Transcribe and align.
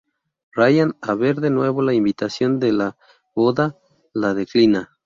Ryan 0.55 0.97
al 0.99 1.19
ver 1.19 1.41
de 1.41 1.51
nuevo 1.51 1.83
la 1.83 1.93
invitación 1.93 2.59
de 2.59 2.71
la 2.71 2.97
boda, 3.35 3.77
la 4.15 4.33
declina. 4.33 4.97